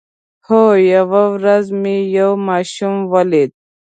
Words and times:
هو، 0.45 0.63
یوه 0.93 1.23
ورځ 1.35 1.65
مې 1.81 1.97
یو 2.17 2.31
ماشوم 2.47 2.95
ولید 3.13 3.51